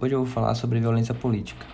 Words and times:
Hoje 0.00 0.14
eu 0.14 0.24
vou 0.24 0.32
falar 0.32 0.54
sobre 0.54 0.78
violência 0.78 1.12
política. 1.12 1.66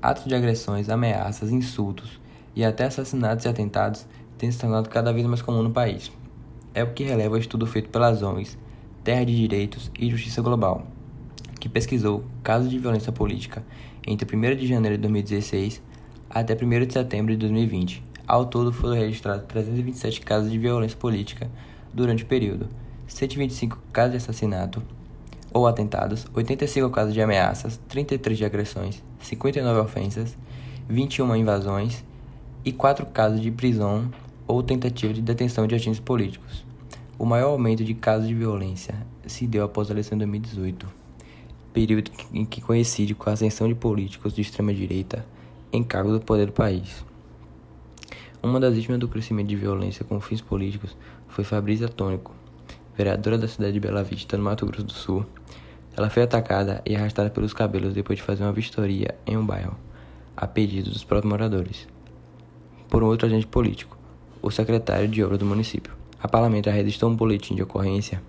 Atos 0.00 0.24
de 0.24 0.34
agressões, 0.34 0.88
ameaças, 0.88 1.52
insultos 1.52 2.18
e 2.54 2.64
até 2.64 2.84
assassinatos 2.84 3.44
e 3.44 3.48
atentados 3.48 4.06
têm 4.38 4.50
se 4.50 4.58
tornado 4.58 4.88
cada 4.88 5.12
vez 5.12 5.26
mais 5.26 5.42
comum 5.42 5.62
no 5.62 5.70
país. 5.70 6.10
É 6.72 6.82
o 6.82 6.94
que 6.94 7.04
releva 7.04 7.34
o 7.34 7.38
estudo 7.38 7.66
feito 7.66 7.90
pelas 7.90 8.22
ONGs 8.22 8.56
Terra 9.04 9.22
de 9.22 9.36
Direitos 9.36 9.90
e 9.98 10.10
Justiça 10.10 10.40
Global, 10.40 10.86
que 11.60 11.68
pesquisou 11.68 12.24
casos 12.42 12.70
de 12.70 12.78
violência 12.78 13.12
política 13.12 13.62
entre 14.06 14.34
1 14.34 14.56
de 14.56 14.66
janeiro 14.66 14.96
de 14.96 15.02
2016 15.02 15.82
até 16.30 16.54
1 16.54 16.86
de 16.86 16.92
setembro 16.94 17.32
de 17.32 17.38
2020. 17.38 18.02
Ao 18.26 18.46
todo 18.46 18.72
foram 18.72 18.94
registrados 18.94 19.44
327 19.44 20.22
casos 20.22 20.50
de 20.50 20.56
violência 20.56 20.96
política 20.96 21.50
durante 21.92 22.24
o 22.24 22.26
período, 22.26 22.66
125 23.06 23.78
casos 23.92 24.12
de 24.12 24.16
assassinato, 24.16 24.82
ou 25.56 25.66
atentados, 25.66 26.26
85 26.34 26.90
casos 26.90 27.14
de 27.14 27.22
ameaças, 27.22 27.80
33 27.88 28.36
de 28.36 28.44
agressões, 28.44 29.02
59 29.20 29.80
ofensas, 29.80 30.36
21 30.86 31.34
invasões 31.34 32.04
e 32.62 32.70
4 32.70 33.06
casos 33.06 33.40
de 33.40 33.50
prisão 33.50 34.10
ou 34.46 34.62
tentativa 34.62 35.14
de 35.14 35.22
detenção 35.22 35.66
de 35.66 35.74
agentes 35.74 35.98
políticos. 35.98 36.62
O 37.18 37.24
maior 37.24 37.52
aumento 37.52 37.82
de 37.82 37.94
casos 37.94 38.28
de 38.28 38.34
violência 38.34 38.94
se 39.26 39.46
deu 39.46 39.64
após 39.64 39.88
a 39.88 39.94
eleição 39.94 40.18
de 40.18 40.26
2018, 40.26 40.86
período 41.72 42.10
em 42.34 42.44
que 42.44 42.60
coincide 42.60 43.14
com 43.14 43.30
a 43.30 43.32
ascensão 43.32 43.66
de 43.66 43.74
políticos 43.74 44.34
de 44.34 44.42
extrema-direita 44.42 45.24
em 45.72 45.82
cargos 45.82 46.12
do 46.12 46.20
poder 46.20 46.48
do 46.48 46.52
país. 46.52 47.02
Uma 48.42 48.60
das 48.60 48.74
vítimas 48.74 49.00
do 49.00 49.08
crescimento 49.08 49.48
de 49.48 49.56
violência 49.56 50.04
com 50.04 50.20
fins 50.20 50.42
políticos 50.42 50.94
foi 51.28 51.44
Fabrícia 51.44 51.88
Tônico, 51.88 52.35
vereadora 52.96 53.36
da 53.36 53.46
cidade 53.46 53.74
de 53.74 53.80
Bela 53.80 54.02
Vista, 54.02 54.36
no 54.36 54.44
Mato 54.44 54.64
Grosso 54.64 54.84
do 54.84 54.92
Sul. 54.92 55.26
Ela 55.96 56.08
foi 56.08 56.22
atacada 56.22 56.82
e 56.84 56.96
arrastada 56.96 57.30
pelos 57.30 57.52
cabelos 57.52 57.94
depois 57.94 58.18
de 58.18 58.22
fazer 58.22 58.42
uma 58.42 58.52
vistoria 58.52 59.14
em 59.26 59.36
um 59.36 59.44
bairro, 59.44 59.76
a 60.36 60.46
pedido 60.46 60.90
dos 60.90 61.04
próprios 61.04 61.30
moradores, 61.30 61.86
por 62.88 63.02
um 63.02 63.06
outro 63.06 63.26
agente 63.26 63.46
político, 63.46 63.96
o 64.40 64.50
secretário 64.50 65.08
de 65.08 65.22
obra 65.22 65.36
do 65.36 65.44
município. 65.44 65.92
A 66.22 66.28
parlamentar 66.28 66.72
registrou 66.72 67.10
um 67.10 67.16
boletim 67.16 67.54
de 67.54 67.62
ocorrência 67.62 68.22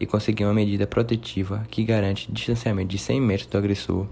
e 0.00 0.06
conseguiu 0.06 0.48
uma 0.48 0.54
medida 0.54 0.86
protetiva 0.86 1.66
que 1.70 1.84
garante 1.84 2.30
distanciamento 2.32 2.88
de 2.88 2.98
100 2.98 3.20
metros 3.20 3.48
do 3.48 3.58
agressor. 3.58 4.06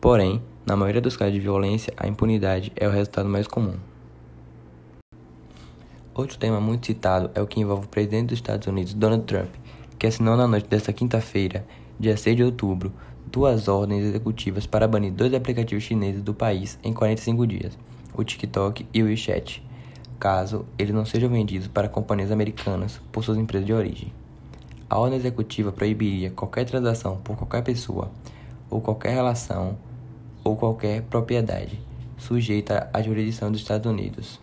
Porém, 0.00 0.42
na 0.66 0.76
maioria 0.76 1.00
dos 1.00 1.16
casos 1.16 1.34
de 1.34 1.40
violência, 1.40 1.92
a 1.96 2.06
impunidade 2.06 2.72
é 2.76 2.86
o 2.86 2.90
resultado 2.90 3.28
mais 3.28 3.46
comum. 3.46 3.74
Outro 6.20 6.36
tema 6.36 6.60
muito 6.60 6.84
citado 6.84 7.30
é 7.34 7.40
o 7.40 7.46
que 7.46 7.60
envolve 7.60 7.86
o 7.86 7.88
presidente 7.88 8.28
dos 8.28 8.38
Estados 8.40 8.66
Unidos, 8.66 8.92
Donald 8.92 9.24
Trump, 9.24 9.48
que 9.98 10.06
assinou 10.06 10.36
na 10.36 10.46
noite 10.46 10.68
desta 10.68 10.92
quinta-feira, 10.92 11.64
dia 11.98 12.14
6 12.14 12.36
de 12.36 12.44
outubro, 12.44 12.92
duas 13.32 13.68
ordens 13.68 14.04
executivas 14.04 14.66
para 14.66 14.86
banir 14.86 15.14
dois 15.14 15.32
aplicativos 15.32 15.82
chineses 15.82 16.22
do 16.22 16.34
país 16.34 16.78
em 16.84 16.92
45 16.92 17.46
dias, 17.46 17.78
o 18.12 18.22
TikTok 18.22 18.86
e 18.92 19.02
o 19.02 19.06
WeChat, 19.06 19.66
caso 20.18 20.66
eles 20.78 20.94
não 20.94 21.06
sejam 21.06 21.30
vendidos 21.30 21.68
para 21.68 21.88
companhias 21.88 22.30
americanas 22.30 23.00
por 23.10 23.24
suas 23.24 23.38
empresas 23.38 23.66
de 23.66 23.72
origem. 23.72 24.12
A 24.90 24.98
ordem 24.98 25.18
executiva 25.18 25.72
proibiria 25.72 26.30
qualquer 26.30 26.66
transação 26.66 27.16
por 27.24 27.34
qualquer 27.34 27.62
pessoa, 27.62 28.10
ou 28.68 28.82
qualquer 28.82 29.14
relação, 29.14 29.78
ou 30.44 30.54
qualquer 30.54 31.00
propriedade, 31.00 31.80
sujeita 32.18 32.90
à 32.92 33.00
jurisdição 33.00 33.50
dos 33.50 33.62
Estados 33.62 33.90
Unidos 33.90 34.38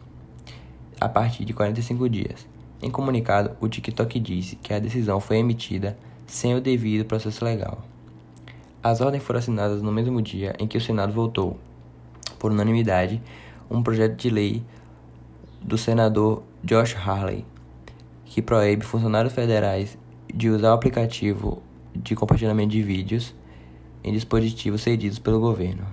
a 1.00 1.08
partir 1.08 1.46
de 1.46 1.54
45 1.54 2.10
dias. 2.10 2.48
Em 2.82 2.92
comunicado, 2.92 3.56
o 3.60 3.68
TikTok 3.68 4.20
disse 4.20 4.56
que 4.56 4.74
a 4.74 4.80
decisão 4.80 5.20
foi 5.20 5.38
emitida 5.38 5.98
sem 6.26 6.56
o 6.56 6.62
devido 6.62 7.06
processo 7.06 7.44
legal. 7.44 7.84
As 8.84 9.02
ordens 9.02 9.24
foram 9.24 9.40
assinadas 9.40 9.82
no 9.82 9.92
mesmo 9.92 10.22
dia 10.22 10.56
em 10.60 10.68
que 10.68 10.78
o 10.78 10.82
Senado 10.82 11.12
votou, 11.12 11.58
por 12.38 12.52
unanimidade, 12.52 13.22
um 13.70 13.82
projeto 13.82 14.16
de 14.16 14.30
lei 14.30 14.64
do 15.62 15.78
senador 15.78 16.44
Josh 16.64 16.96
Harley, 16.96 17.46
que 18.26 18.42
proíbe 18.42 18.86
funcionários 18.86 19.34
federais 19.34 19.98
de 20.34 20.50
usar 20.50 20.72
o 20.72 20.76
aplicativo 20.76 21.62
de 21.96 22.16
compartilhamento 22.16 22.70
de 22.70 22.84
vídeos 22.84 23.34
em 24.04 24.14
dispositivos 24.14 24.82
cedidos 24.82 25.20
pelo 25.20 25.40
governo. 25.40 25.86